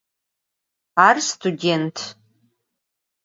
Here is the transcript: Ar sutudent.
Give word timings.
Ar 1.07 1.17
sutudent. 1.27 1.97